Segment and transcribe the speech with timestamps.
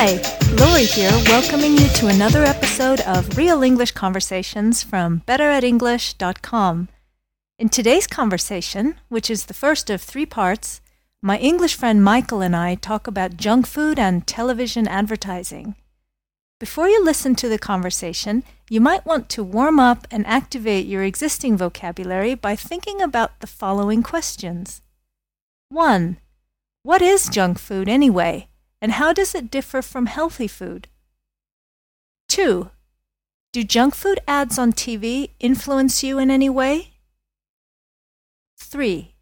[0.00, 0.14] Hi,
[0.52, 6.88] Lori here, welcoming you to another episode of Real English Conversations from betteratenglish.com.
[7.58, 10.80] In today's conversation, which is the first of three parts,
[11.20, 15.74] my English friend Michael and I talk about junk food and television advertising.
[16.60, 21.02] Before you listen to the conversation, you might want to warm up and activate your
[21.02, 24.80] existing vocabulary by thinking about the following questions.
[25.70, 26.18] 1.
[26.84, 28.46] What is junk food anyway,
[28.80, 30.88] and how does it differ from healthy food?
[32.28, 32.70] 2.
[33.52, 36.92] Do junk food ads on TV influence you in any way?
[38.58, 39.14] 3.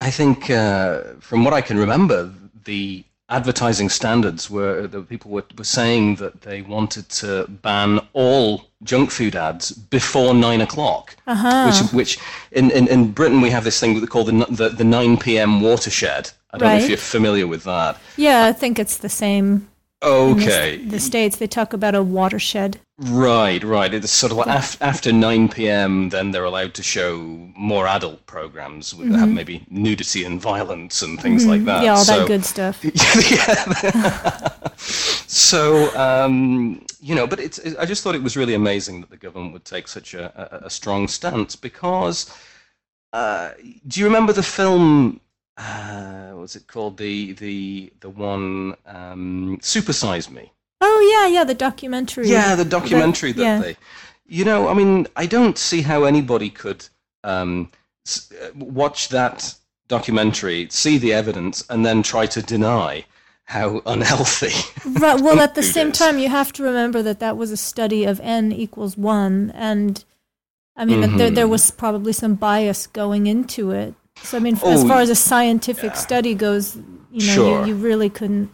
[0.00, 2.32] I think, uh, from what I can remember,
[2.64, 8.66] the advertising standards were the people were, were saying that they wanted to ban all
[8.82, 11.16] junk food ads before nine o'clock.
[11.26, 11.70] Uh-huh.
[11.70, 12.18] Which, which
[12.52, 15.60] in, in, in Britain we have this thing called the, the, the 9 p.m.
[15.60, 16.30] watershed.
[16.50, 17.98] I don't know if you're familiar with that.
[18.16, 19.68] Yeah, I think it's the same.
[20.04, 20.76] In the- Okay.
[20.76, 22.78] The, States, they talk about a watershed.
[22.98, 23.92] Right, right.
[23.92, 27.18] It's sort of like af- after 9 p.m., then they're allowed to show
[27.56, 31.76] more adult programs with have maybe nudity and violence and things like that.
[31.78, 31.84] Mm-hmm.
[31.84, 32.84] yeah, all so, that good stuff.
[33.32, 34.48] yeah.
[34.76, 39.10] so, um, you know, but it's, it, I just thought it was really amazing that
[39.10, 42.32] the government would take such a, a, a strong stance because
[43.12, 43.50] uh,
[43.88, 45.20] do you remember the film?
[45.56, 46.96] Uh, what was it called?
[46.96, 50.52] The the the one um, Supersize Me.
[50.80, 52.28] Oh, yeah, yeah, the documentary.
[52.28, 53.58] Yeah, the documentary that, yeah.
[53.60, 53.76] they.
[54.26, 56.86] You know, I mean, I don't see how anybody could
[57.22, 57.70] um,
[58.06, 59.54] s- uh, watch that
[59.88, 63.04] documentary, see the evidence, and then try to deny
[63.44, 64.52] how unhealthy.
[64.98, 65.20] Right.
[65.20, 65.98] Well, at the same is.
[65.98, 70.04] time, you have to remember that that was a study of n equals one, and
[70.76, 71.34] I mean, that there Mm-hmm.
[71.36, 73.94] there was probably some bias going into it.
[74.24, 76.76] So I mean, Oh, as far as a scientific study goes,
[77.12, 77.60] you know, Sure.
[77.66, 78.50] you, you really couldn't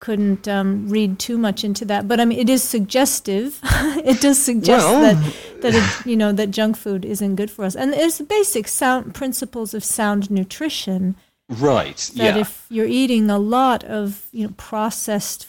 [0.00, 2.08] couldn't um, read too much into that.
[2.08, 3.58] But I mean, it is suggestive.
[3.62, 7.64] it does suggest Well- that that it, you know that junk food isn't good for
[7.64, 11.16] us, and there's basic sound principles of sound nutrition
[11.50, 12.10] right?
[12.16, 12.40] that yeah.
[12.40, 15.44] if you're eating a lot of you know processed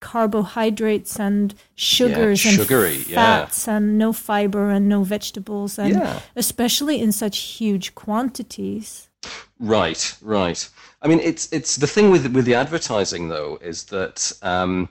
[0.00, 3.16] carbohydrates and sugars sugary, and yeah.
[3.16, 6.20] fats and no fiber and no vegetables and Yeah.
[6.36, 9.08] especially in such huge quantities
[9.58, 10.68] Right, right.
[11.02, 14.88] I mean, it's it's the thing with with the advertising though is that um,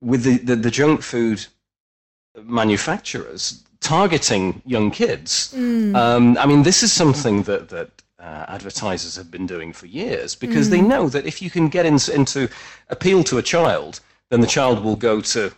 [0.00, 1.46] with the, the the junk food
[2.42, 5.52] manufacturers targeting young kids.
[5.54, 10.34] Um, I mean, this is something that that uh, advertisers have been doing for years
[10.34, 12.48] because they know that if you can get in, into
[12.88, 14.00] appeal to a child,
[14.32, 15.52] then the child will go to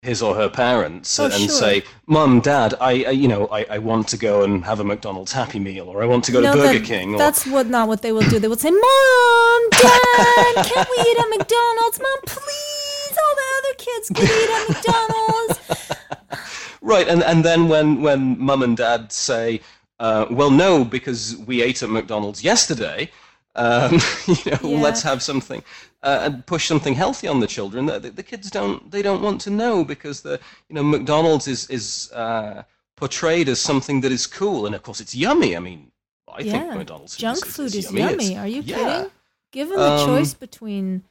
[0.00, 1.48] his or her parents Oh, and sure.
[1.50, 4.84] say, "Mum, Dad, I, I you know, I, I want to go and have a
[4.84, 7.66] McDonald's Happy Meal, or I want to go to Burger that- King." Or, that's what
[7.66, 11.98] not what they will do they will say mom dad can we eat at mcdonald's
[12.00, 15.92] mom please all the other kids can eat at mcdonald's
[16.80, 19.60] Right, and, and then when, when mum and dad say,
[19.98, 23.10] uh, well, no, because we ate at McDonald's yesterday,
[23.56, 23.92] um,
[24.26, 24.80] you know, Yeah.
[24.86, 25.62] let's have something
[26.02, 27.86] uh, and push something healthy on the children.
[27.86, 30.38] The, the, the kids don't they don't want to know because the
[30.68, 32.62] you know McDonald's is is uh,
[32.96, 35.56] portrayed as something that is cool, and of course it's yummy.
[35.56, 35.90] I mean,
[36.28, 38.02] I think McDonald's junk is, food is yummy.
[38.14, 38.76] It's- yummy are you yeah.
[38.76, 39.10] kidding
[39.52, 41.04] given the Um, choice between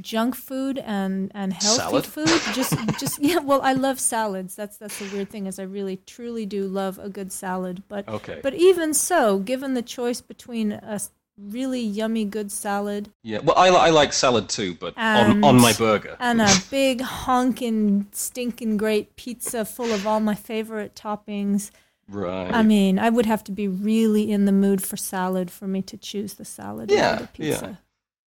[0.00, 2.06] junk food and and healthy Salad?
[2.06, 2.28] food.
[2.54, 3.38] Just just yeah.
[3.38, 4.54] Well, I love salads.
[4.54, 7.82] That's that's the weird thing is I really truly do love a good salad.
[7.88, 8.40] But Okay.
[8.42, 10.98] but even so, given the choice between a
[11.38, 13.38] really yummy good salad Yeah.
[13.42, 16.16] Well, I, I like salad too, but on, And- on my burger.
[16.18, 21.70] and a big honking stinking great pizza full of all my favorite toppings.
[22.08, 22.50] right.
[22.52, 25.82] I mean, I would have to be really in the mood for salad for me
[25.82, 27.78] to choose the salad Yeah, over the pizza.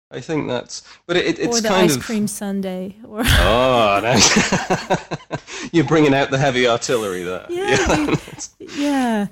[0.09, 0.83] I think that's.
[1.05, 2.01] But it, it's or the kind ice of.
[2.01, 5.69] cream sundae or Oh, nice.
[5.73, 7.45] You're bringing out the heavy artillery there.
[7.49, 7.75] Yeah,
[8.07, 8.15] yeah.
[8.77, 9.27] yeah.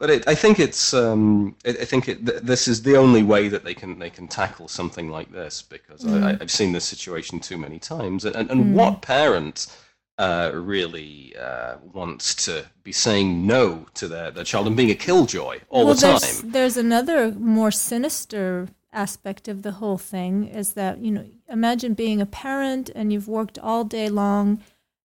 [0.00, 0.94] But it, I think it's.
[0.94, 4.08] Um, I I think it, th- this is the only way that they can they
[4.08, 8.24] can tackle something like this because I, I've seen this situation too many times.
[8.24, 9.66] And, and, and what parent
[10.16, 14.94] uh, really uh, wants to be saying no to their, their child and being a
[14.94, 16.50] killjoy all well, the there's time?
[16.50, 22.20] there's another more sinister aspect of the whole thing is that you know imagine being
[22.22, 24.60] a parent and you've worked all day long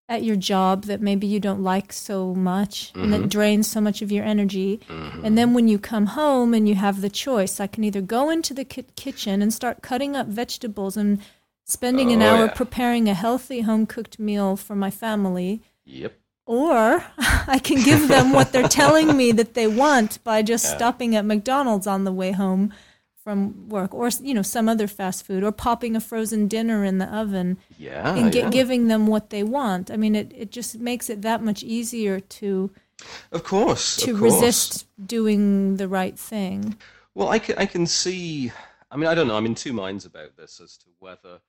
[0.08, 3.12] at your job that maybe you don't like so much and Mm-hmm.
[3.24, 4.80] that drains so much of your energy
[5.24, 8.30] and then when you come home and you have the choice i can either go
[8.30, 11.20] into the ki- kitchen and start cutting up vegetables and
[11.64, 12.54] spending an Oh, hour yeah.
[12.54, 16.14] preparing a healthy home cooked meal for my family Yep.
[16.46, 21.16] or I can give them what they're telling me that they want by just stopping
[21.16, 22.72] at McDonald's on the way home
[23.26, 27.00] from work, or you know some other fast food, or popping a frozen dinner in
[27.00, 28.16] the oven Yeah.
[28.16, 28.50] and gi- yeah.
[28.52, 29.90] giving them what they want.
[29.90, 32.70] I mean, it, it just makes it that much easier to
[33.32, 33.96] Of course.
[33.98, 34.34] to of course.
[34.34, 36.78] resist doing the right thing.
[37.16, 38.52] Well, I can, I can see.
[38.92, 39.36] I mean, I don't know.
[39.38, 41.40] I'm in two minds about this as to whether.